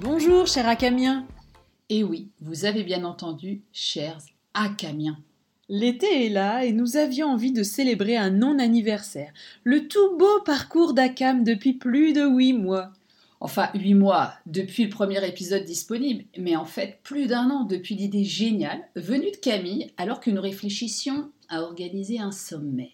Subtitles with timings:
[0.00, 1.26] Bonjour, cher Acamien.
[1.88, 4.18] Et oui, vous avez bien entendu, chers
[4.54, 5.18] Acamiens.
[5.70, 10.94] L'été est là et nous avions envie de célébrer un non-anniversaire, le tout beau parcours
[10.94, 12.90] d'Akam depuis plus de huit mois.
[13.40, 17.94] Enfin, huit mois depuis le premier épisode disponible, mais en fait plus d'un an depuis
[17.94, 22.90] l'idée géniale venue de Camille alors que nous réfléchissions à organiser un sommet.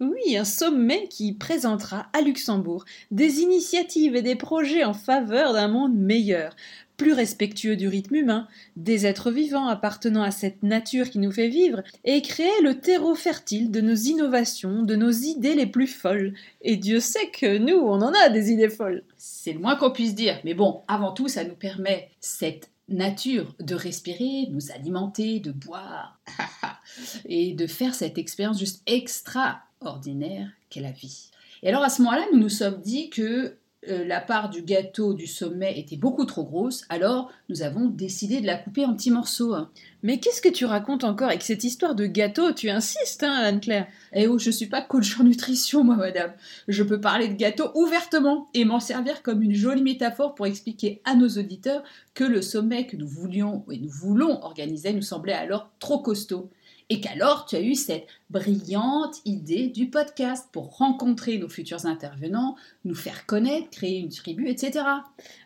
[0.00, 5.68] Oui, un sommet qui présentera à Luxembourg des initiatives et des projets en faveur d'un
[5.68, 6.54] monde meilleur,
[6.98, 11.48] plus respectueux du rythme humain, des êtres vivants appartenant à cette nature qui nous fait
[11.48, 16.34] vivre, et créer le terreau fertile de nos innovations, de nos idées les plus folles.
[16.60, 19.04] Et Dieu sait que nous, on en a des idées folles.
[19.16, 23.54] C'est le moins qu'on puisse dire, mais bon, avant tout, ça nous permet cette nature
[23.60, 26.20] de respirer, nous alimenter, de boire,
[27.26, 31.30] et de faire cette expérience juste extraordinaire qu'est la vie.
[31.62, 33.56] Et alors à ce moment-là, nous nous sommes dit que
[33.88, 38.40] euh, la part du gâteau du sommet était beaucoup trop grosse, alors nous avons décidé
[38.40, 39.54] de la couper en petits morceaux.
[40.02, 42.52] Mais qu'est-ce que tu racontes encore avec cette histoire de gâteau?
[42.52, 46.32] Tu insistes, hein, Anne-Claire Eh oh, je suis pas coach en nutrition, moi, madame.
[46.66, 51.00] Je peux parler de gâteau ouvertement et m'en servir comme une jolie métaphore pour expliquer
[51.04, 51.84] à nos auditeurs
[52.14, 56.50] que le sommet que nous voulions et nous voulons organiser nous semblait alors trop costaud
[56.90, 62.56] et qu'alors tu as eu cette brillante idée du podcast pour rencontrer nos futurs intervenants,
[62.84, 64.84] nous faire connaître, créer une tribu, etc.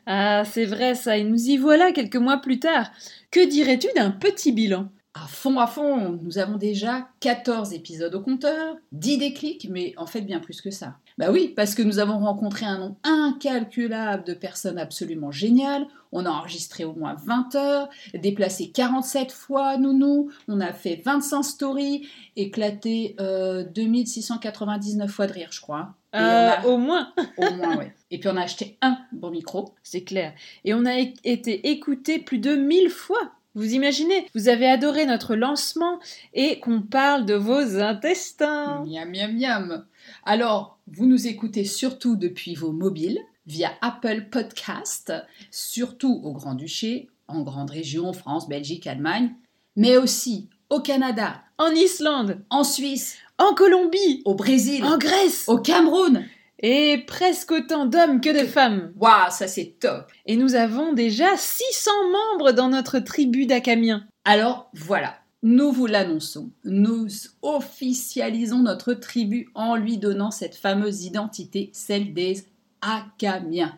[0.06, 2.90] Ah, c'est vrai ça, et nous y voilà quelques mois plus tard.
[3.30, 4.88] Que dirais-tu d'un petit bilan?
[5.14, 10.06] À fond, à fond, nous avons déjà 14 épisodes au compteur, 10 déclics, mais en
[10.06, 10.96] fait bien plus que ça.
[11.18, 16.24] Bah oui, parce que nous avons rencontré un nombre incalculable de personnes absolument géniales, on
[16.24, 22.08] a enregistré au moins 20 heures, déplacé 47 fois Nounou, on a fait 25 stories,
[22.36, 25.94] éclaté euh, 2699 fois de rire, je crois.
[26.14, 27.12] Euh, Au moins.
[27.38, 27.86] Au moins, oui.
[28.10, 29.74] Et puis on a acheté un bon micro.
[29.82, 30.34] C'est clair.
[30.64, 33.32] Et on a été écouté plus de 1000 fois.
[33.54, 35.98] Vous imaginez, vous avez adoré notre lancement
[36.32, 38.82] et qu'on parle de vos intestins.
[38.86, 39.84] Miam, miam, miam.
[40.24, 45.12] Alors, vous nous écoutez surtout depuis vos mobiles, via Apple Podcast,
[45.50, 49.34] surtout au Grand-Duché, en grande région, France, Belgique, Allemagne,
[49.76, 55.58] mais aussi au Canada, en Islande, en Suisse, en Colombie, au Brésil, en Grèce, au
[55.58, 56.24] Cameroun.
[56.62, 58.92] Et presque autant d'hommes que de femmes.
[58.96, 60.12] Waouh, ça c'est top.
[60.26, 64.06] Et nous avons déjà 600 membres dans notre tribu d'Acamiens.
[64.24, 67.08] Alors voilà, nous vous l'annonçons, nous
[67.42, 72.46] officialisons notre tribu en lui donnant cette fameuse identité, celle des
[72.80, 73.76] Acamiens.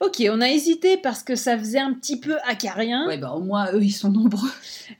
[0.00, 3.06] Ok, on a hésité parce que ça faisait un petit peu acarien.
[3.06, 4.50] Ouais, bah au moins eux ils sont nombreux.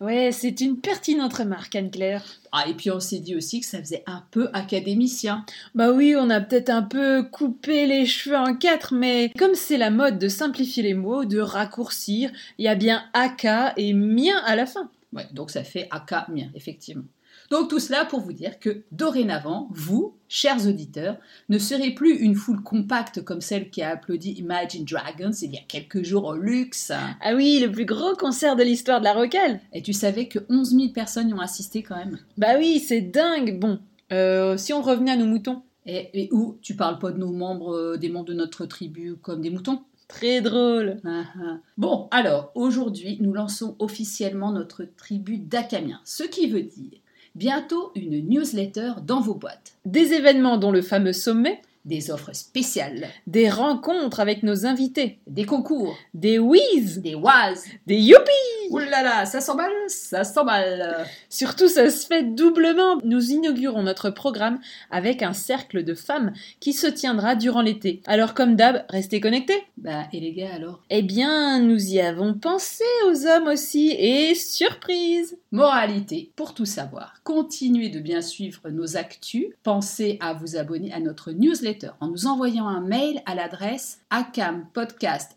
[0.00, 2.24] Ouais, c'est une pertinente remarque, Anne-Claire.
[2.52, 5.44] Ah, et puis on s'est dit aussi que ça faisait un peu académicien.
[5.74, 9.76] Bah oui, on a peut-être un peu coupé les cheveux en quatre, mais comme c'est
[9.76, 14.40] la mode de simplifier les mots, de raccourcir, il y a bien aka et mien
[14.46, 14.90] à la fin.
[15.12, 17.04] Ouais, donc ça fait aka mien, effectivement.
[17.50, 21.16] Donc tout cela pour vous dire que dorénavant, vous, chers auditeurs,
[21.48, 25.58] ne serez plus une foule compacte comme celle qui a applaudi Imagine Dragons il y
[25.58, 26.92] a quelques jours au luxe.
[27.20, 29.60] Ah oui, le plus gros concert de l'histoire de la rocale.
[29.72, 32.18] Et tu savais que 11 000 personnes y ont assisté quand même?
[32.36, 33.58] Bah oui, c'est dingue.
[33.58, 33.78] Bon,
[34.12, 35.62] euh, si on revenait à nos moutons.
[35.88, 36.58] Et, où?
[36.62, 39.82] Tu parles pas de nos membres, euh, des membres de notre tribu comme des moutons?
[40.08, 41.00] Très drôle.
[41.04, 41.58] Ah, ah.
[41.76, 46.98] Bon, alors, aujourd'hui, nous lançons officiellement notre tribu d'Acamiens, ce qui veut dire
[47.36, 49.76] bientôt une newsletter dans vos boîtes.
[49.84, 55.44] Des événements dont le fameux sommet, des offres spéciales, des rencontres avec nos invités, des
[55.44, 58.30] concours, des whiz, des waz, des youpi.
[58.70, 61.06] Ouh là là, ça s'emballe, ça s'emballe.
[61.30, 62.98] Surtout, ça se fait doublement.
[63.04, 64.58] Nous inaugurons notre programme
[64.90, 68.02] avec un cercle de femmes qui se tiendra durant l'été.
[68.06, 69.62] Alors, comme d'hab, restez connectés.
[69.76, 70.82] Bah, et les gars alors?
[70.90, 75.38] Eh bien, nous y avons pensé aux hommes aussi, et surprise!
[75.52, 80.98] Moralité, pour tout savoir, continuez de bien suivre nos actus, pensez à vous abonner à
[80.98, 85.36] notre newsletter en nous envoyant un mail à l'adresse acampodcast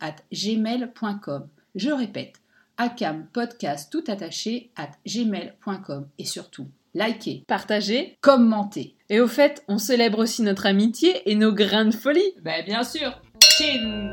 [0.00, 1.48] at gmail.com.
[1.74, 2.34] Je répète,
[2.76, 3.96] acampodcast
[4.76, 8.94] at gmail.com et surtout, likez, partagez, commentez.
[9.08, 12.32] Et au fait, on célèbre aussi notre amitié et nos grains de folie.
[12.42, 13.20] Ben bien sûr.
[13.40, 14.12] Chin